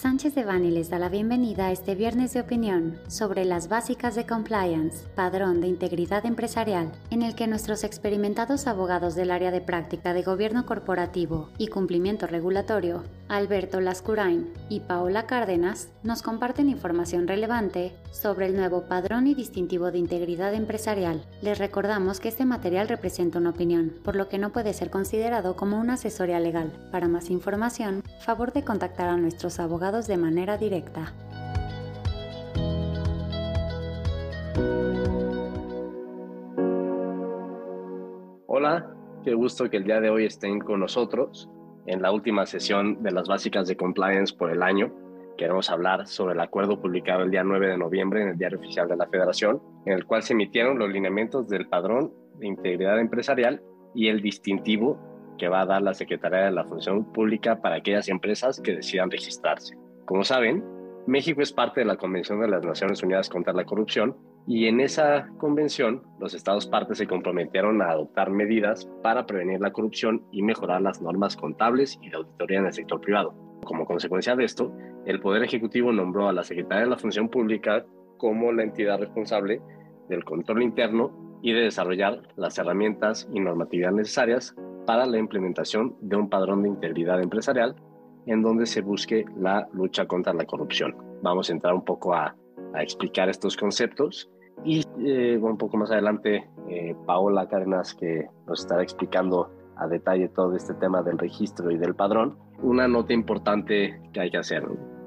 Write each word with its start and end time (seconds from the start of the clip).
Sánchez 0.00 0.36
de 0.36 0.44
Bani 0.44 0.70
les 0.70 0.90
da 0.90 1.00
la 1.00 1.08
bienvenida 1.08 1.66
a 1.66 1.72
este 1.72 1.96
viernes 1.96 2.32
de 2.32 2.40
opinión 2.40 3.00
sobre 3.08 3.44
las 3.44 3.68
básicas 3.68 4.14
de 4.14 4.26
compliance, 4.26 5.08
padrón 5.16 5.60
de 5.60 5.66
integridad 5.66 6.24
empresarial, 6.24 6.92
en 7.10 7.22
el 7.22 7.34
que 7.34 7.48
nuestros 7.48 7.82
experimentados 7.82 8.68
abogados 8.68 9.16
del 9.16 9.32
área 9.32 9.50
de 9.50 9.60
práctica 9.60 10.14
de 10.14 10.22
gobierno 10.22 10.66
corporativo 10.66 11.50
y 11.58 11.66
cumplimiento 11.66 12.28
regulatorio, 12.28 13.02
Alberto 13.28 13.82
Lascurain 13.82 14.54
y 14.70 14.80
Paola 14.80 15.26
Cárdenas, 15.26 15.92
nos 16.02 16.22
comparten 16.22 16.70
información 16.70 17.28
relevante 17.28 17.92
sobre 18.10 18.46
el 18.46 18.56
nuevo 18.56 18.84
padrón 18.88 19.26
y 19.26 19.34
distintivo 19.34 19.90
de 19.90 19.98
integridad 19.98 20.54
empresarial. 20.54 21.22
Les 21.42 21.58
recordamos 21.58 22.20
que 22.20 22.28
este 22.28 22.46
material 22.46 22.88
representa 22.88 23.38
una 23.38 23.50
opinión, 23.50 23.92
por 24.02 24.16
lo 24.16 24.30
que 24.30 24.38
no 24.38 24.50
puede 24.50 24.72
ser 24.72 24.88
considerado 24.88 25.56
como 25.56 25.78
una 25.78 25.94
asesoría 25.94 26.40
legal. 26.40 26.72
Para 26.90 27.06
más 27.06 27.28
información, 27.28 28.02
favor 28.20 28.54
de 28.54 28.64
contactar 28.64 29.10
a 29.10 29.18
nuestros 29.18 29.60
abogados 29.60 30.06
de 30.06 30.16
manera 30.16 30.56
directa. 30.56 31.12
Hola, 38.46 38.90
qué 39.22 39.34
gusto 39.34 39.68
que 39.68 39.76
el 39.76 39.84
día 39.84 40.00
de 40.00 40.08
hoy 40.08 40.24
estén 40.24 40.60
con 40.60 40.80
nosotros 40.80 41.50
en 41.88 42.02
la 42.02 42.12
última 42.12 42.44
sesión 42.44 43.02
de 43.02 43.10
las 43.10 43.26
básicas 43.28 43.66
de 43.66 43.76
compliance 43.76 44.34
por 44.34 44.50
el 44.50 44.62
año. 44.62 44.92
Queremos 45.38 45.70
hablar 45.70 46.06
sobre 46.06 46.34
el 46.34 46.40
acuerdo 46.40 46.80
publicado 46.80 47.22
el 47.22 47.30
día 47.30 47.42
9 47.42 47.68
de 47.68 47.78
noviembre 47.78 48.22
en 48.22 48.28
el 48.28 48.38
Diario 48.38 48.58
Oficial 48.58 48.88
de 48.88 48.96
la 48.96 49.06
Federación, 49.06 49.62
en 49.86 49.94
el 49.94 50.04
cual 50.04 50.22
se 50.22 50.34
emitieron 50.34 50.78
los 50.78 50.90
lineamientos 50.90 51.48
del 51.48 51.66
padrón 51.66 52.12
de 52.38 52.46
integridad 52.46 53.00
empresarial 53.00 53.62
y 53.94 54.08
el 54.08 54.20
distintivo 54.20 54.98
que 55.38 55.48
va 55.48 55.62
a 55.62 55.66
dar 55.66 55.82
la 55.82 55.94
Secretaría 55.94 56.40
de 56.40 56.50
la 56.50 56.64
Función 56.64 57.10
Pública 57.12 57.60
para 57.62 57.76
aquellas 57.76 58.08
empresas 58.08 58.60
que 58.60 58.74
decidan 58.74 59.10
registrarse. 59.10 59.76
Como 60.04 60.24
saben, 60.24 60.62
México 61.08 61.40
es 61.40 61.54
parte 61.54 61.80
de 61.80 61.86
la 61.86 61.96
Convención 61.96 62.38
de 62.38 62.48
las 62.48 62.62
Naciones 62.62 63.02
Unidas 63.02 63.30
contra 63.30 63.54
la 63.54 63.64
Corrupción 63.64 64.14
y 64.46 64.66
en 64.66 64.78
esa 64.78 65.26
convención 65.38 66.02
los 66.20 66.34
Estados 66.34 66.66
partes 66.66 66.98
se 66.98 67.06
comprometieron 67.06 67.80
a 67.80 67.92
adoptar 67.92 68.28
medidas 68.28 68.86
para 69.02 69.24
prevenir 69.24 69.58
la 69.58 69.72
corrupción 69.72 70.22
y 70.32 70.42
mejorar 70.42 70.82
las 70.82 71.00
normas 71.00 71.34
contables 71.34 71.98
y 72.02 72.10
de 72.10 72.16
auditoría 72.18 72.58
en 72.58 72.66
el 72.66 72.74
sector 72.74 73.00
privado. 73.00 73.34
Como 73.64 73.86
consecuencia 73.86 74.36
de 74.36 74.44
esto, 74.44 74.70
el 75.06 75.18
Poder 75.20 75.44
Ejecutivo 75.44 75.92
nombró 75.92 76.28
a 76.28 76.32
la 76.34 76.44
Secretaría 76.44 76.84
de 76.84 76.90
la 76.90 76.98
Función 76.98 77.30
Pública 77.30 77.86
como 78.18 78.52
la 78.52 78.64
entidad 78.64 78.98
responsable 78.98 79.62
del 80.10 80.24
control 80.24 80.62
interno 80.62 81.38
y 81.40 81.54
de 81.54 81.60
desarrollar 81.60 82.20
las 82.36 82.58
herramientas 82.58 83.26
y 83.32 83.40
normatividad 83.40 83.92
necesarias 83.92 84.54
para 84.86 85.06
la 85.06 85.16
implementación 85.16 85.96
de 86.02 86.16
un 86.16 86.28
padrón 86.28 86.64
de 86.64 86.68
integridad 86.68 87.22
empresarial 87.22 87.76
en 88.28 88.42
donde 88.42 88.66
se 88.66 88.82
busque 88.82 89.24
la 89.38 89.68
lucha 89.72 90.06
contra 90.06 90.34
la 90.34 90.44
corrupción. 90.44 90.94
Vamos 91.22 91.48
a 91.48 91.52
entrar 91.52 91.74
un 91.74 91.84
poco 91.84 92.14
a, 92.14 92.34
explicar 92.74 93.30
estos 93.30 93.56
conceptos 93.56 94.30
y 94.62 94.84
eh, 95.00 95.38
un 95.38 95.56
poco 95.56 95.78
más 95.78 95.90
adelante 95.90 96.46
eh, 96.68 96.94
Paola 97.06 97.48
Cadenas 97.48 97.94
que 97.94 98.28
nos 98.46 98.60
estará 98.60 98.82
explicando 98.82 99.50
a 99.76 99.86
detalle 99.86 100.28
todo 100.28 100.54
este 100.54 100.74
tema 100.74 101.02
del 101.02 101.16
registro 101.16 101.70
y 101.70 101.78
del 101.78 101.94
padrón. 101.94 102.36
Una 102.62 102.86
nota 102.86 103.14
importante 103.14 103.98
que 104.12 104.20
hay 104.20 104.30
que 104.30 104.36
hacer. 104.36 104.64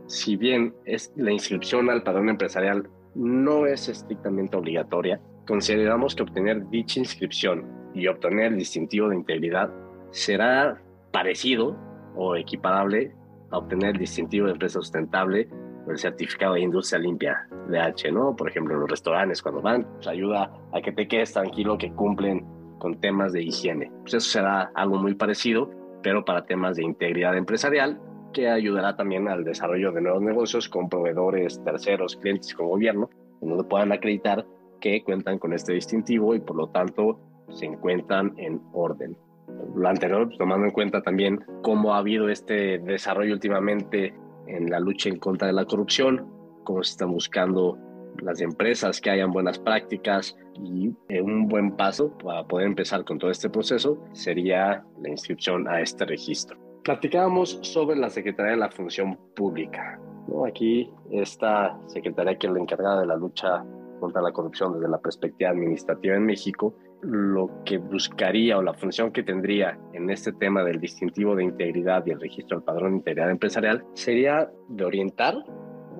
Si 0.07 0.37
bien 0.37 0.73
es 0.85 1.13
la 1.15 1.31
inscripción 1.31 1.89
al 1.91 2.01
padrón 2.01 2.29
empresarial 2.29 2.89
no 3.13 3.67
es 3.67 3.87
estrictamente 3.89 4.57
obligatoria, 4.57 5.21
consideramos 5.45 6.15
que 6.15 6.23
obtener 6.23 6.67
dicha 6.69 6.99
inscripción 6.99 7.65
y 7.93 8.07
obtener 8.07 8.53
el 8.53 8.57
distintivo 8.57 9.09
de 9.09 9.17
integridad 9.17 9.71
será 10.09 10.81
parecido 11.11 11.77
o 12.15 12.35
equiparable 12.35 13.13
a 13.51 13.57
obtener 13.57 13.91
el 13.91 13.99
distintivo 13.99 14.47
de 14.47 14.53
empresa 14.53 14.79
sustentable 14.79 15.49
o 15.87 15.91
el 15.91 15.97
certificado 15.97 16.53
de 16.53 16.61
industria 16.61 16.99
limpia 16.99 17.47
de 17.67 17.79
H, 17.79 18.11
¿no? 18.11 18.35
Por 18.35 18.49
ejemplo, 18.49 18.77
los 18.77 18.89
restaurantes 18.89 19.41
cuando 19.41 19.61
van, 19.61 19.85
pues 19.95 20.07
ayuda 20.07 20.51
a 20.71 20.81
que 20.81 20.91
te 20.91 21.07
quedes 21.07 21.33
tranquilo 21.33 21.77
que 21.77 21.91
cumplen 21.91 22.45
con 22.79 22.99
temas 22.99 23.33
de 23.33 23.43
higiene. 23.43 23.91
Pues 24.01 24.15
eso 24.15 24.29
será 24.29 24.71
algo 24.75 24.97
muy 24.97 25.13
parecido, 25.15 25.69
pero 26.01 26.25
para 26.25 26.45
temas 26.45 26.77
de 26.77 26.83
integridad 26.83 27.37
empresarial, 27.37 27.99
que 28.33 28.49
ayudará 28.49 28.95
también 28.95 29.27
al 29.27 29.43
desarrollo 29.43 29.91
de 29.91 30.01
nuevos 30.01 30.21
negocios 30.21 30.69
con 30.69 30.89
proveedores, 30.89 31.61
terceros, 31.63 32.15
clientes 32.15 32.53
con 32.53 32.69
gobierno, 32.69 33.09
donde 33.41 33.63
puedan 33.63 33.91
acreditar 33.91 34.45
que 34.79 35.03
cuentan 35.03 35.37
con 35.37 35.53
este 35.53 35.73
distintivo 35.73 36.33
y 36.33 36.39
por 36.39 36.55
lo 36.55 36.69
tanto 36.69 37.19
se 37.49 37.65
encuentran 37.65 38.33
en 38.37 38.61
orden. 38.73 39.17
Lo 39.75 39.87
anterior, 39.87 40.27
pues, 40.27 40.37
tomando 40.37 40.65
en 40.65 40.71
cuenta 40.71 41.01
también 41.01 41.39
cómo 41.61 41.93
ha 41.93 41.99
habido 41.99 42.29
este 42.29 42.79
desarrollo 42.79 43.33
últimamente 43.33 44.13
en 44.47 44.69
la 44.69 44.79
lucha 44.79 45.09
en 45.09 45.17
contra 45.17 45.47
de 45.47 45.53
la 45.53 45.65
corrupción, 45.65 46.27
cómo 46.63 46.83
se 46.83 46.91
están 46.91 47.11
buscando 47.11 47.77
las 48.21 48.41
empresas 48.41 48.99
que 48.99 49.09
hayan 49.09 49.31
buenas 49.31 49.57
prácticas 49.59 50.37
y 50.61 50.91
eh, 51.09 51.21
un 51.21 51.47
buen 51.47 51.75
paso 51.75 52.15
para 52.17 52.43
poder 52.45 52.67
empezar 52.67 53.05
con 53.05 53.17
todo 53.17 53.31
este 53.31 53.49
proceso 53.49 53.97
sería 54.11 54.83
la 55.01 55.09
inscripción 55.09 55.67
a 55.67 55.81
este 55.81 56.05
registro. 56.05 56.57
Platicábamos 56.83 57.59
sobre 57.61 57.95
la 57.95 58.09
Secretaría 58.09 58.51
de 58.51 58.57
la 58.57 58.71
Función 58.71 59.17
Pública. 59.35 59.99
Aquí 60.47 60.91
esta 61.11 61.77
Secretaría 61.87 62.37
que 62.37 62.47
es 62.47 62.53
la 62.53 62.59
encargada 62.59 63.01
de 63.01 63.07
la 63.07 63.15
lucha 63.15 63.63
contra 63.99 64.21
la 64.21 64.31
corrupción 64.31 64.73
desde 64.73 64.89
la 64.89 64.99
perspectiva 64.99 65.51
administrativa 65.51 66.15
en 66.15 66.25
México, 66.25 66.75
lo 67.01 67.49
que 67.65 67.77
buscaría 67.77 68.57
o 68.57 68.61
la 68.61 68.73
función 68.73 69.11
que 69.11 69.23
tendría 69.23 69.77
en 69.93 70.09
este 70.09 70.31
tema 70.33 70.63
del 70.63 70.79
distintivo 70.79 71.35
de 71.35 71.43
integridad 71.43 72.05
y 72.05 72.11
el 72.11 72.19
registro 72.19 72.57
del 72.57 72.65
padrón 72.65 72.91
de 72.91 72.97
integridad 72.97 73.31
empresarial 73.31 73.83
sería 73.93 74.51
de 74.69 74.85
orientar 74.85 75.35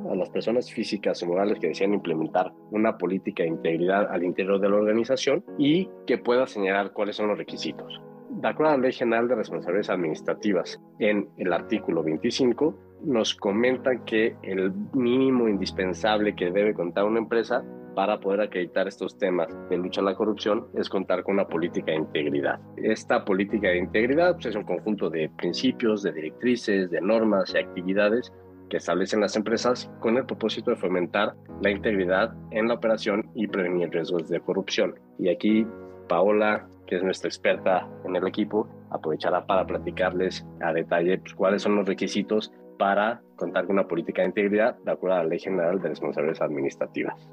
a 0.10 0.16
las 0.16 0.30
personas 0.30 0.72
físicas 0.72 1.22
o 1.22 1.28
morales 1.28 1.60
que 1.60 1.68
desean 1.68 1.94
implementar 1.94 2.52
una 2.72 2.98
política 2.98 3.44
de 3.44 3.50
integridad 3.50 4.12
al 4.12 4.24
interior 4.24 4.60
de 4.60 4.70
la 4.70 4.76
organización 4.76 5.44
y 5.58 5.90
que 6.08 6.18
pueda 6.18 6.48
señalar 6.48 6.92
cuáles 6.92 7.16
son 7.16 7.28
los 7.28 7.38
requisitos. 7.38 8.02
De 8.30 8.48
acuerdo 8.48 8.74
a 8.74 8.78
la 8.78 8.84
Ley 8.84 8.94
General 8.94 9.28
de 9.28 9.36
Responsabilidades 9.36 9.90
Administrativas, 9.90 10.82
en 11.00 11.30
el 11.38 11.52
artículo 11.52 12.02
25, 12.02 12.91
nos 13.04 13.36
comenta 13.36 14.04
que 14.06 14.36
el 14.44 14.72
mínimo 14.94 15.48
indispensable 15.48 16.36
que 16.36 16.52
debe 16.52 16.74
contar 16.74 17.06
una 17.06 17.20
empresa 17.20 17.64
para 17.96 18.20
poder 18.20 18.42
acreditar 18.42 18.88
estos 18.88 19.18
temas 19.18 19.48
de 19.70 19.78
lucha 19.78 20.02
a 20.02 20.06
la 20.06 20.16
corrupción 20.16 20.68
es 20.76 20.88
contar 20.90 21.24
con 21.24 21.36
una 21.36 21.48
política 21.48 21.92
de 21.92 21.98
integridad. 21.98 22.60
Esta 22.78 23.26
política 23.26 23.70
de 23.70 23.80
integridad 23.80 24.36
pues, 24.36 24.48
es 24.48 24.56
un 24.56 24.64
conjunto 24.64 25.10
de 25.10 25.30
principios, 25.38 26.04
de 26.04 26.14
directrices, 26.14 26.90
de 26.90 27.02
normas 27.02 27.54
y 27.54 27.58
actividades 27.58 28.32
que 28.70 28.78
establecen 28.78 29.20
las 29.20 29.36
empresas 29.36 29.92
con 30.00 30.16
el 30.16 30.26
propósito 30.26 30.72
de 30.72 30.78
fomentar 30.78 31.36
la 31.62 31.72
integridad 31.72 32.34
en 32.52 32.70
la 32.70 32.76
operación 32.76 33.30
y 33.36 33.48
prevenir 33.48 33.90
riesgos 33.90 34.30
de 34.30 34.40
corrupción. 34.40 34.96
Y 35.20 35.28
aquí 35.28 35.68
Paola, 36.08 36.68
que 36.88 36.96
es 36.96 37.04
nuestra 37.04 37.28
experta 37.28 37.88
en 38.06 38.16
el 38.16 38.26
equipo, 38.26 38.70
aprovechará 38.90 39.46
para 39.46 39.66
platicarles 39.66 40.46
a 40.62 40.72
detalle 40.72 41.18
pues, 41.18 41.34
cuáles 41.34 41.62
son 41.62 41.76
los 41.76 41.86
requisitos 41.86 42.54
para 42.78 43.22
contar 43.36 43.66
con 43.66 43.74
una 43.74 43.88
política 43.88 44.22
de 44.22 44.30
integridad 44.30 44.78
de 44.80 44.92
acuerdo 44.92 45.18
a 45.18 45.24
la 45.24 45.30
Ley 45.30 45.40
General 45.40 45.82
de 45.82 45.90
Responsabilidades 45.90 46.42
Administrativas. 46.42 47.30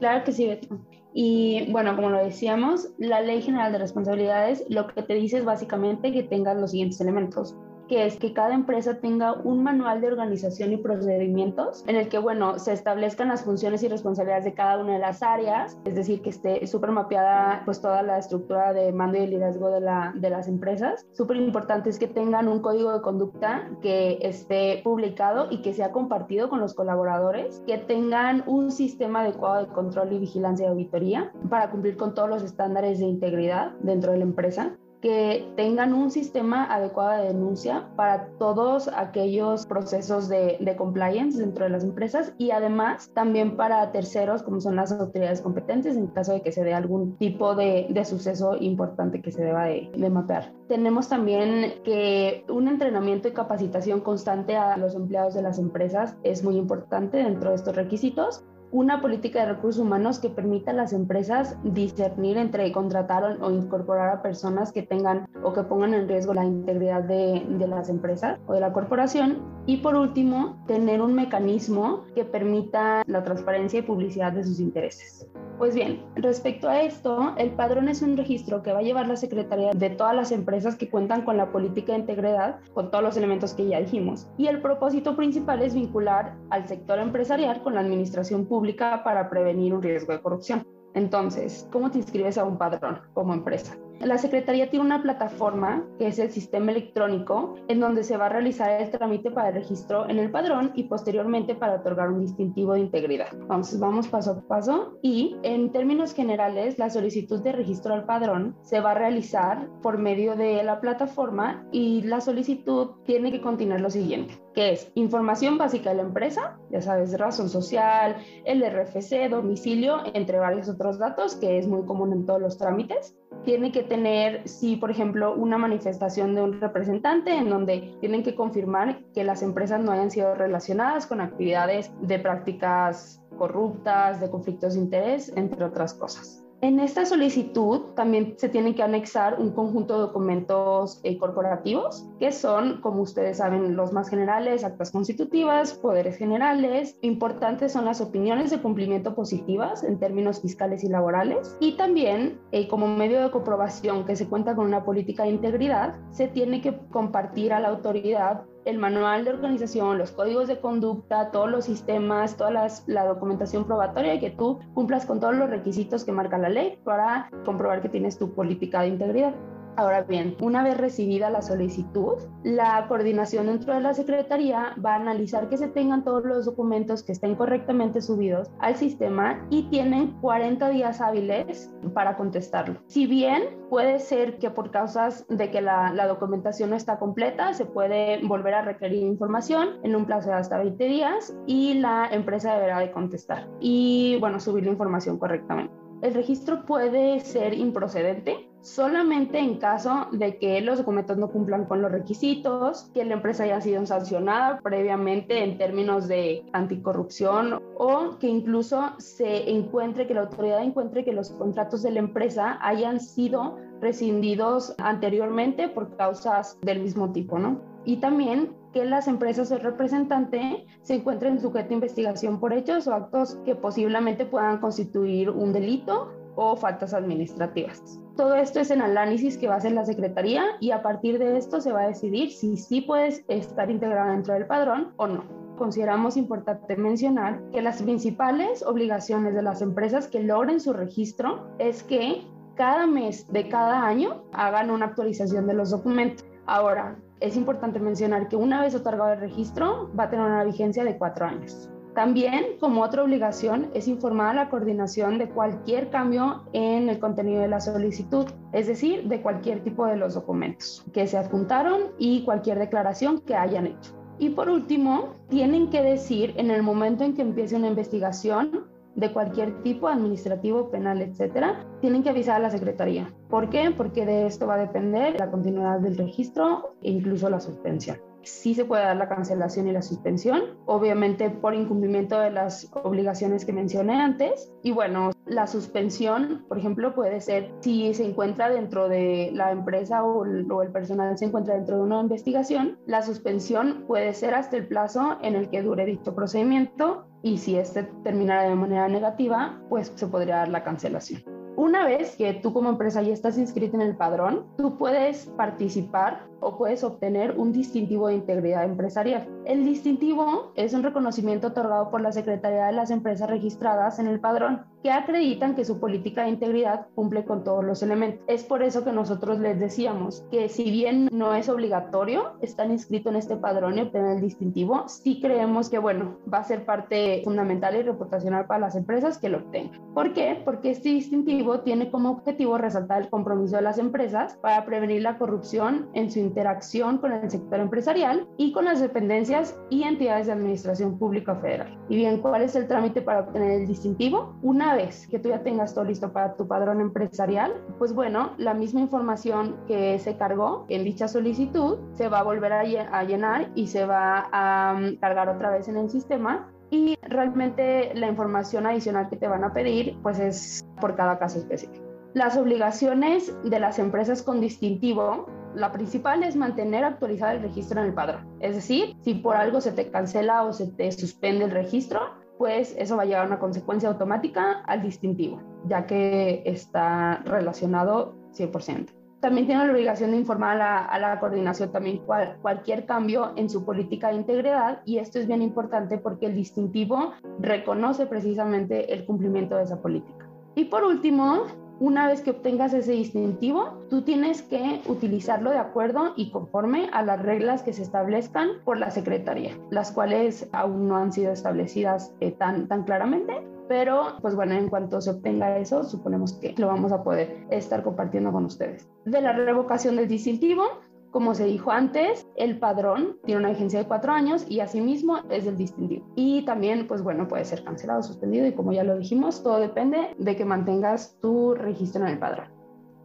Claro 0.00 0.24
que 0.24 0.32
sí, 0.32 0.46
Beto. 0.46 0.78
Y 1.12 1.70
bueno, 1.72 1.96
como 1.96 2.10
lo 2.10 2.24
decíamos, 2.24 2.94
la 2.98 3.20
Ley 3.20 3.42
General 3.42 3.72
de 3.72 3.78
Responsabilidades 3.78 4.64
lo 4.68 4.86
que 4.86 5.02
te 5.02 5.14
dice 5.14 5.38
es 5.38 5.44
básicamente 5.44 6.12
que 6.12 6.22
tengas 6.22 6.56
los 6.56 6.70
siguientes 6.70 7.00
elementos 7.00 7.56
que 7.90 8.06
es 8.06 8.18
que 8.18 8.32
cada 8.32 8.54
empresa 8.54 9.00
tenga 9.00 9.32
un 9.32 9.64
manual 9.64 10.00
de 10.00 10.06
organización 10.06 10.72
y 10.72 10.76
procedimientos 10.76 11.82
en 11.88 11.96
el 11.96 12.08
que, 12.08 12.18
bueno, 12.18 12.56
se 12.60 12.72
establezcan 12.72 13.26
las 13.26 13.42
funciones 13.42 13.82
y 13.82 13.88
responsabilidades 13.88 14.44
de 14.44 14.54
cada 14.54 14.78
una 14.78 14.92
de 14.92 15.00
las 15.00 15.24
áreas, 15.24 15.76
es 15.84 15.96
decir, 15.96 16.22
que 16.22 16.30
esté 16.30 16.64
súper 16.68 16.92
mapeada 16.92 17.62
pues 17.64 17.80
toda 17.80 18.04
la 18.04 18.18
estructura 18.18 18.72
de 18.72 18.92
mando 18.92 19.18
y 19.18 19.26
liderazgo 19.26 19.70
de, 19.72 19.80
la, 19.80 20.12
de 20.14 20.30
las 20.30 20.46
empresas. 20.46 21.04
Súper 21.14 21.38
importante 21.38 21.90
es 21.90 21.98
que 21.98 22.06
tengan 22.06 22.46
un 22.46 22.60
código 22.60 22.92
de 22.92 23.02
conducta 23.02 23.68
que 23.82 24.18
esté 24.22 24.82
publicado 24.84 25.48
y 25.50 25.60
que 25.60 25.74
sea 25.74 25.90
compartido 25.90 26.48
con 26.48 26.60
los 26.60 26.74
colaboradores, 26.74 27.60
que 27.66 27.76
tengan 27.78 28.44
un 28.46 28.70
sistema 28.70 29.22
adecuado 29.22 29.66
de 29.66 29.72
control 29.72 30.12
y 30.12 30.20
vigilancia 30.20 30.66
y 30.66 30.68
auditoría 30.68 31.32
para 31.48 31.72
cumplir 31.72 31.96
con 31.96 32.14
todos 32.14 32.28
los 32.28 32.44
estándares 32.44 33.00
de 33.00 33.06
integridad 33.06 33.72
dentro 33.80 34.12
de 34.12 34.18
la 34.18 34.24
empresa 34.24 34.76
que 35.00 35.50
tengan 35.56 35.94
un 35.94 36.10
sistema 36.10 36.64
adecuado 36.64 37.22
de 37.22 37.28
denuncia 37.28 37.88
para 37.96 38.26
todos 38.38 38.88
aquellos 38.88 39.66
procesos 39.66 40.28
de, 40.28 40.58
compliance 40.76 41.38
dentro 41.38 41.64
de 41.64 41.70
las 41.70 41.84
empresas 41.84 42.32
y 42.38 42.52
además 42.52 43.10
también 43.14 43.56
para 43.56 43.90
terceros 43.92 44.42
como 44.42 44.60
son 44.60 44.76
las 44.76 44.92
autoridades 44.92 45.40
competentes 45.40 45.96
en 45.96 46.06
caso 46.08 46.32
de 46.32 46.42
que 46.42 46.52
se 46.52 46.62
dé 46.62 46.74
algún 46.74 47.16
tipo 47.16 47.54
de, 47.54 47.88
suceso 48.04 48.56
importante 48.58 49.20
que 49.20 49.30
se 49.30 49.44
deba 49.44 49.64
de, 49.64 49.90
de 49.94 50.10
mapear. 50.10 50.52
Tenemos 50.68 51.08
también 51.08 51.74
que 51.84 52.44
un 52.48 52.66
entrenamiento 52.66 53.28
y 53.28 53.32
capacitación 53.32 54.00
constante 54.00 54.56
a 54.56 54.76
los 54.76 54.94
empleados 54.94 55.34
de 55.34 55.42
las 55.42 55.58
empresas 55.58 56.16
es 56.22 56.42
muy 56.42 56.56
importante 56.56 57.18
dentro 57.18 57.50
de 57.50 57.56
estos 57.56 57.76
requisitos 57.76 58.44
una 58.72 59.00
política 59.00 59.40
de 59.40 59.52
recursos 59.54 59.82
humanos 59.82 60.18
que 60.18 60.30
permita 60.30 60.70
a 60.70 60.74
las 60.74 60.92
empresas 60.92 61.56
discernir 61.64 62.36
entre 62.36 62.70
contratar 62.72 63.38
o 63.40 63.50
incorporar 63.50 64.10
a 64.10 64.22
personas 64.22 64.72
que 64.72 64.82
tengan 64.82 65.28
o 65.42 65.52
que 65.52 65.62
pongan 65.62 65.94
en 65.94 66.08
riesgo 66.08 66.34
la 66.34 66.44
integridad 66.44 67.02
de, 67.02 67.44
de 67.48 67.66
las 67.66 67.88
empresas 67.88 68.38
o 68.46 68.54
de 68.54 68.60
la 68.60 68.72
corporación. 68.72 69.38
Y 69.66 69.78
por 69.78 69.94
último, 69.96 70.62
tener 70.66 71.02
un 71.02 71.14
mecanismo 71.14 72.04
que 72.14 72.24
permita 72.24 73.02
la 73.06 73.22
transparencia 73.22 73.80
y 73.80 73.82
publicidad 73.82 74.32
de 74.32 74.44
sus 74.44 74.60
intereses. 74.60 75.28
Pues 75.58 75.74
bien, 75.74 76.02
respecto 76.14 76.68
a 76.68 76.80
esto, 76.80 77.34
el 77.36 77.50
padrón 77.50 77.88
es 77.88 78.00
un 78.00 78.16
registro 78.16 78.62
que 78.62 78.72
va 78.72 78.78
a 78.78 78.82
llevar 78.82 79.06
la 79.06 79.16
Secretaría 79.16 79.72
de 79.72 79.90
todas 79.90 80.16
las 80.16 80.32
empresas 80.32 80.74
que 80.76 80.88
cuentan 80.88 81.22
con 81.22 81.36
la 81.36 81.52
política 81.52 81.92
de 81.92 81.98
integridad, 81.98 82.60
con 82.72 82.90
todos 82.90 83.04
los 83.04 83.16
elementos 83.18 83.52
que 83.52 83.66
ya 83.66 83.78
dijimos. 83.78 84.30
Y 84.38 84.46
el 84.46 84.62
propósito 84.62 85.16
principal 85.16 85.62
es 85.62 85.74
vincular 85.74 86.34
al 86.48 86.66
sector 86.66 86.98
empresarial 86.98 87.62
con 87.62 87.74
la 87.74 87.80
administración 87.80 88.46
pública 88.46 88.59
para 89.02 89.28
prevenir 89.28 89.74
un 89.74 89.82
riesgo 89.82 90.12
de 90.12 90.20
corrupción. 90.20 90.66
Entonces, 90.94 91.66
¿cómo 91.70 91.90
te 91.90 91.98
inscribes 91.98 92.38
a 92.38 92.44
un 92.44 92.58
padrón 92.58 93.00
como 93.14 93.32
empresa? 93.32 93.76
La 94.00 94.16
Secretaría 94.16 94.70
tiene 94.70 94.86
una 94.86 95.02
plataforma 95.02 95.86
que 95.98 96.06
es 96.06 96.18
el 96.18 96.30
sistema 96.30 96.70
electrónico 96.70 97.56
en 97.68 97.80
donde 97.80 98.02
se 98.02 98.16
va 98.16 98.26
a 98.26 98.28
realizar 98.30 98.80
el 98.80 98.90
trámite 98.90 99.30
para 99.30 99.48
el 99.48 99.56
registro 99.56 100.08
en 100.08 100.18
el 100.18 100.30
padrón 100.30 100.72
y 100.74 100.84
posteriormente 100.84 101.54
para 101.54 101.74
otorgar 101.74 102.10
un 102.10 102.20
distintivo 102.20 102.72
de 102.72 102.80
integridad. 102.80 103.28
Entonces 103.34 103.78
vamos 103.78 104.08
paso 104.08 104.30
a 104.30 104.40
paso 104.48 104.98
y 105.02 105.36
en 105.42 105.70
términos 105.70 106.14
generales 106.14 106.78
la 106.78 106.88
solicitud 106.88 107.42
de 107.42 107.52
registro 107.52 107.92
al 107.92 108.06
padrón 108.06 108.56
se 108.62 108.80
va 108.80 108.92
a 108.92 108.94
realizar 108.94 109.68
por 109.82 109.98
medio 109.98 110.34
de 110.34 110.62
la 110.62 110.80
plataforma 110.80 111.66
y 111.70 112.00
la 112.00 112.22
solicitud 112.22 112.92
tiene 113.04 113.30
que 113.30 113.42
contener 113.42 113.82
lo 113.82 113.90
siguiente 113.90 114.40
que 114.54 114.72
es 114.72 114.90
información 114.94 115.58
básica 115.58 115.90
de 115.90 115.96
la 115.96 116.02
empresa, 116.02 116.58
ya 116.70 116.80
sabes, 116.80 117.16
razón 117.18 117.48
social, 117.48 118.16
el 118.44 118.62
RFC, 118.62 119.28
domicilio, 119.30 119.98
entre 120.14 120.38
varios 120.38 120.68
otros 120.68 120.98
datos, 120.98 121.36
que 121.36 121.58
es 121.58 121.66
muy 121.66 121.84
común 121.84 122.12
en 122.12 122.26
todos 122.26 122.40
los 122.40 122.58
trámites. 122.58 123.16
Tiene 123.44 123.70
que 123.72 123.84
tener, 123.90 124.48
si 124.48 124.76
por 124.76 124.92
ejemplo, 124.92 125.34
una 125.34 125.58
manifestación 125.58 126.36
de 126.36 126.42
un 126.42 126.60
representante 126.60 127.34
en 127.36 127.50
donde 127.50 127.96
tienen 127.98 128.22
que 128.22 128.36
confirmar 128.36 129.00
que 129.12 129.24
las 129.24 129.42
empresas 129.42 129.80
no 129.80 129.90
hayan 129.90 130.12
sido 130.12 130.36
relacionadas 130.36 131.08
con 131.08 131.20
actividades 131.20 131.90
de 132.00 132.20
prácticas 132.20 133.20
corruptas, 133.36 134.20
de 134.20 134.30
conflictos 134.30 134.74
de 134.74 134.80
interés, 134.80 135.32
entre 135.34 135.64
otras 135.64 135.92
cosas. 135.94 136.44
En 136.62 136.78
esta 136.78 137.06
solicitud 137.06 137.94
también 137.94 138.34
se 138.36 138.50
tiene 138.50 138.74
que 138.74 138.82
anexar 138.82 139.40
un 139.40 139.52
conjunto 139.52 139.94
de 139.94 140.00
documentos 140.00 141.00
eh, 141.04 141.16
corporativos, 141.16 142.06
que 142.18 142.32
son, 142.32 142.82
como 142.82 143.00
ustedes 143.00 143.38
saben, 143.38 143.76
los 143.76 143.94
más 143.94 144.10
generales, 144.10 144.62
actas 144.62 144.90
constitutivas, 144.90 145.72
poderes 145.72 146.18
generales. 146.18 146.98
Importantes 147.00 147.72
son 147.72 147.86
las 147.86 148.02
opiniones 148.02 148.50
de 148.50 148.60
cumplimiento 148.60 149.14
positivas 149.14 149.82
en 149.84 149.98
términos 149.98 150.42
fiscales 150.42 150.84
y 150.84 150.90
laborales. 150.90 151.56
Y 151.60 151.78
también, 151.78 152.38
eh, 152.52 152.68
como 152.68 152.86
medio 152.88 153.22
de 153.22 153.30
comprobación 153.30 154.04
que 154.04 154.14
se 154.14 154.28
cuenta 154.28 154.54
con 154.54 154.66
una 154.66 154.84
política 154.84 155.22
de 155.22 155.30
integridad, 155.30 155.94
se 156.10 156.28
tiene 156.28 156.60
que 156.60 156.76
compartir 156.90 157.54
a 157.54 157.60
la 157.60 157.68
autoridad 157.68 158.42
el 158.64 158.78
manual 158.78 159.24
de 159.24 159.30
organización, 159.30 159.98
los 159.98 160.12
códigos 160.12 160.48
de 160.48 160.60
conducta, 160.60 161.30
todos 161.30 161.50
los 161.50 161.64
sistemas, 161.64 162.36
toda 162.36 162.68
la 162.86 163.04
documentación 163.04 163.64
probatoria 163.64 164.14
y 164.14 164.20
que 164.20 164.30
tú 164.30 164.58
cumplas 164.74 165.06
con 165.06 165.20
todos 165.20 165.34
los 165.34 165.50
requisitos 165.50 166.04
que 166.04 166.12
marca 166.12 166.38
la 166.38 166.48
ley 166.48 166.78
para 166.84 167.30
comprobar 167.44 167.82
que 167.82 167.88
tienes 167.88 168.18
tu 168.18 168.34
política 168.34 168.82
de 168.82 168.88
integridad. 168.88 169.34
Ahora 169.80 170.02
bien, 170.02 170.36
una 170.42 170.62
vez 170.62 170.76
recibida 170.76 171.30
la 171.30 171.40
solicitud, 171.40 172.18
la 172.44 172.84
coordinación 172.86 173.46
dentro 173.46 173.72
de 173.72 173.80
la 173.80 173.94
Secretaría 173.94 174.74
va 174.84 174.92
a 174.92 174.96
analizar 174.96 175.48
que 175.48 175.56
se 175.56 175.68
tengan 175.68 176.04
todos 176.04 176.22
los 176.22 176.44
documentos 176.44 177.02
que 177.02 177.12
estén 177.12 177.34
correctamente 177.34 178.02
subidos 178.02 178.50
al 178.58 178.76
sistema 178.76 179.42
y 179.48 179.70
tienen 179.70 180.20
40 180.20 180.68
días 180.68 181.00
hábiles 181.00 181.74
para 181.94 182.18
contestarlo. 182.18 182.82
Si 182.88 183.06
bien 183.06 183.42
puede 183.70 184.00
ser 184.00 184.38
que 184.38 184.50
por 184.50 184.70
causas 184.70 185.24
de 185.30 185.50
que 185.50 185.62
la, 185.62 185.94
documentación 186.06 186.68
no 186.68 186.76
está 186.76 186.98
completa, 186.98 187.54
se 187.54 187.64
puede 187.64 188.20
volver 188.22 188.52
a 188.52 188.60
requerir 188.60 189.04
información 189.04 189.78
en 189.82 189.96
un 189.96 190.04
plazo 190.04 190.28
de 190.28 190.34
hasta 190.34 190.58
20 190.58 190.84
días 190.84 191.34
y 191.46 191.72
la 191.72 192.06
empresa 192.12 192.52
deberá 192.52 192.80
de 192.80 192.90
contestar 192.90 193.48
y, 193.60 194.18
bueno, 194.20 194.40
subir 194.40 194.64
la 194.64 194.72
información 194.72 195.18
correctamente. 195.18 195.72
El 196.02 196.12
registro 196.12 196.66
puede 196.66 197.20
ser 197.20 197.54
improcedente 197.54 198.49
solamente 198.62 199.38
en 199.38 199.58
caso 199.58 200.06
de 200.12 200.38
que 200.38 200.60
los 200.60 200.78
documentos 200.78 201.16
no 201.16 201.30
cumplan 201.30 201.64
con 201.64 201.82
los 201.82 201.90
requisitos, 201.90 202.90
que 202.94 203.04
la 203.04 203.14
empresa 203.14 203.44
haya 203.44 203.60
sido 203.60 203.84
sancionada 203.86 204.60
previamente 204.60 205.42
en 205.44 205.58
términos 205.58 206.08
de 206.08 206.44
anticorrupción 206.52 207.60
o 207.76 208.18
que 208.18 208.28
incluso 208.28 208.92
se 208.98 209.50
encuentre, 209.50 210.06
que 210.06 210.14
la 210.14 210.22
autoridad 210.22 210.62
encuentre 210.62 211.04
que 211.04 211.12
los 211.12 211.30
contratos 211.30 211.82
de 211.82 211.92
la 211.92 212.00
empresa 212.00 212.58
hayan 212.60 213.00
sido 213.00 213.56
rescindidos 213.80 214.74
anteriormente 214.78 215.68
por 215.68 215.96
causas 215.96 216.58
del 216.60 216.80
mismo 216.80 217.12
tipo, 217.12 217.38
¿no? 217.38 217.60
Y 217.84 217.96
también 217.96 218.54
que 218.72 218.84
las 218.84 219.08
empresas 219.08 219.50
o 219.50 219.56
el 219.56 219.62
representante 219.62 220.66
se 220.82 220.94
encuentren 220.94 221.40
sujetos 221.40 221.70
a 221.70 221.74
investigación 221.74 222.38
por 222.38 222.52
hechos 222.52 222.86
o 222.86 222.94
actos 222.94 223.38
que 223.44 223.54
posiblemente 223.54 224.26
puedan 224.26 224.58
constituir 224.58 225.30
un 225.30 225.52
delito 225.52 226.12
o 226.42 226.56
faltas 226.56 226.94
administrativas. 226.94 228.00
Todo 228.16 228.34
esto 228.34 228.60
es 228.60 228.70
en 228.70 228.80
análisis 228.80 229.36
que 229.36 229.46
va 229.46 229.54
a 229.54 229.58
hacer 229.58 229.72
la 229.72 229.84
Secretaría 229.84 230.42
y 230.58 230.70
a 230.70 230.82
partir 230.82 231.18
de 231.18 231.36
esto 231.36 231.60
se 231.60 231.70
va 231.70 231.82
a 231.82 231.88
decidir 231.88 232.30
si 232.30 232.56
sí 232.56 232.80
puedes 232.80 233.22
estar 233.28 233.70
integrado 233.70 234.10
dentro 234.10 234.32
del 234.32 234.46
padrón 234.46 234.94
o 234.96 235.06
no. 235.06 235.24
Consideramos 235.58 236.16
importante 236.16 236.76
mencionar 236.76 237.42
que 237.50 237.60
las 237.60 237.82
principales 237.82 238.62
obligaciones 238.62 239.34
de 239.34 239.42
las 239.42 239.60
empresas 239.60 240.08
que 240.08 240.22
logren 240.22 240.60
su 240.60 240.72
registro 240.72 241.46
es 241.58 241.82
que 241.82 242.26
cada 242.54 242.86
mes 242.86 243.30
de 243.30 243.46
cada 243.50 243.86
año 243.86 244.24
hagan 244.32 244.70
una 244.70 244.86
actualización 244.86 245.46
de 245.46 245.52
los 245.52 245.70
documentos. 245.70 246.24
Ahora, 246.46 246.98
es 247.20 247.36
importante 247.36 247.78
mencionar 247.80 248.28
que 248.28 248.36
una 248.36 248.62
vez 248.62 248.74
otorgado 248.74 249.12
el 249.12 249.20
registro 249.20 249.90
va 249.94 250.04
a 250.04 250.10
tener 250.10 250.24
una 250.24 250.44
vigencia 250.44 250.84
de 250.84 250.96
cuatro 250.96 251.26
años. 251.26 251.70
También, 251.94 252.56
como 252.60 252.82
otra 252.82 253.02
obligación, 253.02 253.70
es 253.74 253.88
informar 253.88 254.28
a 254.28 254.44
la 254.44 254.48
coordinación 254.48 255.18
de 255.18 255.28
cualquier 255.28 255.90
cambio 255.90 256.44
en 256.52 256.88
el 256.88 257.00
contenido 257.00 257.42
de 257.42 257.48
la 257.48 257.60
solicitud, 257.60 258.26
es 258.52 258.68
decir, 258.68 259.08
de 259.08 259.20
cualquier 259.22 259.64
tipo 259.64 259.86
de 259.86 259.96
los 259.96 260.14
documentos 260.14 260.84
que 260.92 261.06
se 261.06 261.18
adjuntaron 261.18 261.92
y 261.98 262.24
cualquier 262.24 262.58
declaración 262.58 263.20
que 263.20 263.34
hayan 263.34 263.66
hecho. 263.66 263.92
Y 264.18 264.30
por 264.30 264.48
último, 264.48 265.14
tienen 265.28 265.68
que 265.70 265.82
decir 265.82 266.34
en 266.36 266.50
el 266.50 266.62
momento 266.62 267.02
en 267.02 267.14
que 267.14 267.22
empiece 267.22 267.56
una 267.56 267.68
investigación 267.68 268.68
de 268.94 269.12
cualquier 269.12 269.62
tipo, 269.62 269.88
administrativo, 269.88 270.70
penal, 270.70 271.00
etcétera, 271.00 271.66
tienen 271.80 272.02
que 272.02 272.10
avisar 272.10 272.36
a 272.36 272.40
la 272.40 272.50
Secretaría. 272.50 273.12
¿Por 273.28 273.48
qué? 273.48 273.72
Porque 273.76 274.04
de 274.04 274.26
esto 274.26 274.46
va 274.46 274.54
a 274.54 274.58
depender 274.58 275.18
la 275.18 275.30
continuidad 275.30 275.80
del 275.80 275.96
registro 275.96 276.74
e 276.82 276.90
incluso 276.90 277.30
la 277.30 277.40
suspensión 277.40 278.09
sí 278.22 278.54
se 278.54 278.64
puede 278.64 278.82
dar 278.82 278.96
la 278.96 279.08
cancelación 279.08 279.68
y 279.68 279.72
la 279.72 279.82
suspensión, 279.82 280.58
obviamente 280.66 281.30
por 281.30 281.54
incumplimiento 281.54 282.18
de 282.18 282.30
las 282.30 282.70
obligaciones 282.84 283.44
que 283.44 283.52
mencioné 283.52 284.00
antes. 284.00 284.52
Y 284.62 284.72
bueno, 284.72 285.10
la 285.26 285.46
suspensión, 285.46 286.44
por 286.48 286.58
ejemplo, 286.58 286.94
puede 286.94 287.20
ser 287.20 287.52
si 287.60 287.92
se 287.94 288.04
encuentra 288.04 288.50
dentro 288.50 288.88
de 288.88 289.30
la 289.34 289.52
empresa 289.52 290.04
o 290.04 290.24
el, 290.24 290.46
personal 290.72 291.16
se 291.16 291.26
encuentra 291.26 291.54
dentro 291.54 291.76
de 291.76 291.82
una 291.82 292.00
investigación, 292.00 292.78
la 292.86 293.02
suspensión 293.02 293.84
puede 293.86 294.12
ser 294.14 294.34
hasta 294.34 294.56
el 294.56 294.66
plazo 294.66 295.18
en 295.22 295.34
el 295.34 295.48
que 295.50 295.62
dure 295.62 295.84
dicho 295.84 296.14
procedimiento 296.14 297.06
y 297.22 297.38
si 297.38 297.56
este 297.56 297.84
terminara 298.04 298.42
de 298.42 298.54
manera 298.54 298.88
negativa, 298.88 299.60
pues 299.68 299.92
se 299.94 300.06
podría 300.06 300.36
dar 300.36 300.48
la 300.48 300.64
cancelación. 300.64 301.39
Una 301.60 301.84
vez 301.84 302.16
que 302.16 302.32
tú 302.32 302.54
como 302.54 302.70
empresa 302.70 303.02
ya 303.02 303.12
estás 303.12 303.36
inscrito 303.36 303.76
en 303.76 303.82
el 303.82 303.94
padrón, 303.94 304.46
tú 304.56 304.78
puedes 304.78 305.26
participar 305.36 306.22
o 306.40 306.56
puedes 306.56 306.82
obtener 306.82 307.32
un 307.36 307.52
distintivo 307.52 308.08
de 308.08 308.14
integridad 308.14 308.64
empresarial. 308.64 309.28
El 309.44 309.66
distintivo 309.66 310.52
es 310.56 310.72
un 310.72 310.82
reconocimiento 310.82 311.48
otorgado 311.48 311.90
por 311.90 312.00
la 312.00 312.12
Secretaría 312.12 312.64
de 312.64 312.72
las 312.72 312.90
Empresas 312.90 313.28
registradas 313.28 313.98
en 313.98 314.06
el 314.06 314.20
padrón 314.20 314.64
que 314.82 314.90
acreditan 314.90 315.54
que 315.54 315.64
su 315.64 315.78
política 315.78 316.24
de 316.24 316.30
integridad 316.30 316.86
cumple 316.94 317.24
con 317.24 317.44
todos 317.44 317.64
los 317.64 317.82
elementos. 317.82 318.24
Es 318.26 318.44
por 318.44 318.62
eso 318.62 318.84
que 318.84 318.92
nosotros 318.92 319.38
les 319.38 319.58
decíamos 319.58 320.24
que 320.30 320.48
si 320.48 320.70
bien 320.70 321.08
no 321.12 321.34
es 321.34 321.48
obligatorio 321.48 322.32
estar 322.40 322.70
inscrito 322.70 323.10
en 323.10 323.16
este 323.16 323.36
padrón 323.36 323.78
y 323.78 323.82
obtener 323.82 324.16
el 324.16 324.20
distintivo, 324.20 324.88
sí 324.88 325.20
creemos 325.20 325.68
que 325.68 325.78
bueno, 325.78 326.18
va 326.32 326.38
a 326.38 326.44
ser 326.44 326.64
parte 326.64 327.22
fundamental 327.24 327.76
y 327.76 327.82
reputacional 327.82 328.46
para 328.46 328.60
las 328.60 328.76
empresas 328.76 329.18
que 329.18 329.28
lo 329.28 329.38
obtengan. 329.38 329.80
¿Por 329.94 330.12
qué? 330.12 330.40
Porque 330.44 330.70
este 330.70 330.90
distintivo 330.90 331.60
tiene 331.60 331.90
como 331.90 332.10
objetivo 332.10 332.58
resaltar 332.58 333.02
el 333.02 333.10
compromiso 333.10 333.56
de 333.56 333.62
las 333.62 333.78
empresas 333.78 334.36
para 334.40 334.64
prevenir 334.64 335.02
la 335.02 335.18
corrupción 335.18 335.88
en 335.94 336.10
su 336.10 336.18
interacción 336.18 336.98
con 336.98 337.12
el 337.12 337.30
sector 337.30 337.60
empresarial 337.60 338.26
y 338.36 338.52
con 338.52 338.64
las 338.64 338.80
dependencias 338.80 339.58
y 339.68 339.82
entidades 339.82 340.26
de 340.26 340.32
administración 340.32 340.98
pública 340.98 341.36
federal. 341.36 341.78
Y 341.88 341.96
bien, 341.96 342.20
¿cuál 342.20 342.42
es 342.42 342.54
el 342.56 342.68
trámite 342.68 343.02
para 343.02 343.20
obtener 343.20 343.62
el 343.62 343.66
distintivo? 343.66 344.36
Una 344.42 344.69
vez 344.74 345.06
que 345.08 345.18
tú 345.18 345.28
ya 345.28 345.42
tengas 345.42 345.74
todo 345.74 345.84
listo 345.84 346.12
para 346.12 346.34
tu 346.34 346.46
padrón 346.46 346.80
empresarial, 346.80 347.54
pues 347.78 347.94
bueno, 347.94 348.32
la 348.38 348.54
misma 348.54 348.80
información 348.80 349.56
que 349.66 349.98
se 349.98 350.16
cargó 350.16 350.66
en 350.68 350.84
dicha 350.84 351.08
solicitud 351.08 351.78
se 351.92 352.08
va 352.08 352.20
a 352.20 352.22
volver 352.22 352.52
a 352.52 353.04
llenar 353.04 353.50
y 353.54 353.66
se 353.68 353.86
va 353.86 354.28
a 354.32 354.74
mm, 354.74 354.96
cargar 354.96 355.28
otra 355.28 355.50
vez 355.50 355.68
en 355.68 355.76
el 355.76 355.90
sistema 355.90 356.50
y 356.70 356.96
realmente 357.02 357.92
la 357.94 358.08
información 358.08 358.66
adicional 358.66 359.08
que 359.08 359.16
te 359.16 359.28
van 359.28 359.44
a 359.44 359.52
pedir 359.52 359.98
pues 360.02 360.18
es 360.18 360.64
por 360.80 360.96
cada 360.96 361.18
caso 361.18 361.38
específico. 361.38 361.84
Las 362.14 362.36
obligaciones 362.36 363.32
de 363.44 363.60
las 363.60 363.78
empresas 363.78 364.22
con 364.22 364.40
distintivo, 364.40 365.26
la 365.54 365.70
principal 365.70 366.22
es 366.24 366.34
mantener 366.34 366.84
actualizado 366.84 367.36
el 367.36 367.42
registro 367.42 367.80
en 367.80 367.86
el 367.86 367.94
padrón. 367.94 368.26
Es 368.40 368.56
decir, 368.56 368.96
si 369.02 369.14
por 369.14 369.36
algo 369.36 369.60
se 369.60 369.72
te 369.72 369.90
cancela 369.90 370.44
o 370.44 370.52
se 370.52 370.66
te 370.68 370.90
suspende 370.90 371.44
el 371.44 371.50
registro, 371.52 372.00
pues 372.40 372.74
eso 372.78 372.96
va 372.96 373.02
a 373.02 373.04
llevar 373.04 373.26
una 373.26 373.38
consecuencia 373.38 373.90
automática 373.90 374.62
al 374.66 374.80
distintivo, 374.80 375.42
ya 375.68 375.86
que 375.86 376.42
está 376.46 377.20
relacionado 377.26 378.14
100%. 378.32 378.86
También 379.20 379.46
tiene 379.46 379.66
la 379.66 379.70
obligación 379.70 380.12
de 380.12 380.16
informar 380.16 380.58
a 380.58 380.98
la, 380.98 381.20
coordinación 381.20 381.70
también 381.70 382.00
cualquier 382.40 382.86
cambio 382.86 383.34
en 383.36 383.50
su 383.50 383.66
política 383.66 384.08
de 384.08 384.14
integridad 384.14 384.80
y 384.86 384.96
esto 384.96 385.18
es 385.18 385.26
bien 385.26 385.42
importante 385.42 385.98
porque 385.98 386.24
el 386.24 386.34
distintivo 386.34 387.12
reconoce 387.40 388.06
precisamente 388.06 388.94
el 388.94 389.04
cumplimiento 389.04 389.56
de 389.56 389.64
esa 389.64 389.82
política. 389.82 390.26
Y 390.54 390.64
por 390.64 390.84
último, 390.84 391.44
una 391.80 392.06
vez 392.06 392.20
que 392.20 392.30
obtengas 392.30 392.74
ese 392.74 392.92
distintivo, 392.92 393.86
tú 393.88 394.02
tienes 394.02 394.42
que 394.42 394.82
utilizarlo 394.86 395.50
de 395.50 395.58
acuerdo 395.58 396.12
y 396.14 396.30
conforme 396.30 396.90
a 396.92 397.02
las 397.02 397.20
reglas 397.22 397.62
que 397.62 397.72
se 397.72 397.82
establezcan 397.82 398.48
por 398.64 398.78
la 398.78 398.90
Secretaría, 398.90 399.56
las 399.70 399.90
cuales 399.90 400.48
aún 400.52 400.88
no 400.88 400.96
han 400.96 401.10
sido 401.10 401.32
establecidas 401.32 402.14
eh, 402.20 402.32
tan, 402.32 402.68
tan 402.68 402.84
claramente, 402.84 403.42
pero 403.66 404.18
pues 404.20 404.34
bueno, 404.34 404.54
en 404.54 404.68
cuanto 404.68 405.00
se 405.00 405.10
obtenga 405.10 405.56
eso, 405.56 405.82
suponemos 405.84 406.34
que 406.34 406.54
lo 406.58 406.66
vamos 406.66 406.92
a 406.92 407.02
poder 407.02 407.46
estar 407.50 407.82
compartiendo 407.82 408.30
con 408.30 408.44
ustedes. 408.44 408.86
De 409.06 409.22
la 409.22 409.32
revocación 409.32 409.96
del 409.96 410.06
distintivo, 410.06 410.64
como 411.10 411.34
se 411.34 411.44
dijo 411.44 411.70
antes, 411.70 412.28
el 412.36 412.58
padrón 412.58 413.18
tiene 413.24 413.40
una 413.40 413.50
vigencia 413.50 413.80
de 413.80 413.86
cuatro 413.86 414.12
años 414.12 414.46
y 414.48 414.60
asimismo 414.60 415.18
es 415.28 415.44
del 415.44 415.56
distintivo. 415.56 416.06
Y 416.14 416.44
también, 416.44 416.86
pues 416.86 417.02
bueno, 417.02 417.26
puede 417.26 417.44
ser 417.44 417.64
cancelado, 417.64 418.02
suspendido 418.02 418.46
y 418.46 418.52
como 418.52 418.72
ya 418.72 418.84
lo 418.84 418.96
dijimos, 418.96 419.42
todo 419.42 419.58
depende 419.58 420.14
de 420.18 420.36
que 420.36 420.44
mantengas 420.44 421.18
tu 421.20 421.54
registro 421.54 422.02
en 422.02 422.12
el 422.12 422.18
padrón. 422.18 422.48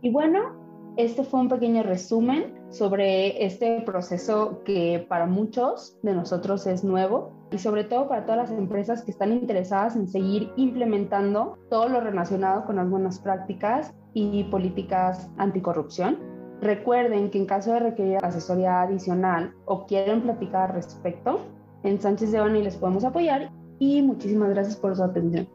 Y 0.02 0.12
bueno, 0.12 0.66
este 0.98 1.24
fue 1.24 1.42
un 1.42 1.50
pequeño 1.50 1.84
resumen 1.84 2.54
sobre 2.70 3.44
este 3.44 3.82
proceso 3.82 4.62
que 4.64 5.06
para 5.10 5.26
muchos 5.26 5.98
de 6.04 6.14
nosotros 6.14 6.68
es 6.68 6.84
nuevo 6.84 7.34
y 7.52 7.58
sobre 7.58 7.84
todo 7.84 8.08
para 8.08 8.26
todas 8.26 8.50
las 8.50 8.58
empresas 8.58 9.04
que 9.04 9.12
están 9.12 9.34
interesadas 9.34 9.96
en 9.96 10.08
seguir 10.08 10.52
implementando 10.56 11.58
todo 11.70 11.90
lo 11.90 12.02
relacionado 12.02 12.66
con 12.66 12.78
las 12.78 12.90
buenas 12.90 13.20
prácticas 13.20 13.94
y 14.14 14.46
políticas 14.46 15.30
anticorrupción. 15.38 16.35
Recuerden 16.62 17.30
que 17.30 17.38
en 17.38 17.46
caso 17.46 17.74
de 17.74 17.80
requerir 17.80 18.18
asesoría 18.24 18.82
adicional 18.82 19.54
o 19.66 19.86
quieren 19.86 20.22
platicar 20.22 20.70
al 20.70 20.76
respecto, 20.76 21.42
en 21.84 22.00
Sánchez 22.00 22.32
de 22.32 22.40
Bani 22.40 22.64
les 22.64 22.78
podemos 22.78 23.04
apoyar 23.04 23.52
y 23.80 24.02
muchísimas 24.02 24.50
gracias 24.50 24.76
por 24.76 24.96
su 24.96 25.04
atención. 25.04 25.48